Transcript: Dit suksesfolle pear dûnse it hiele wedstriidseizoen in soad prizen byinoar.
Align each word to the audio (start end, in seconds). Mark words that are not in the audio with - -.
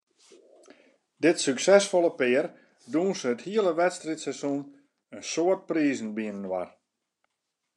Dit 1.23 1.37
suksesfolle 1.43 2.09
pear 2.21 2.45
dûnse 2.91 3.27
it 3.33 3.45
hiele 3.45 3.71
wedstriidseizoen 3.79 4.61
in 5.15 5.21
soad 5.31 5.59
prizen 5.69 6.09
byinoar. 6.17 6.69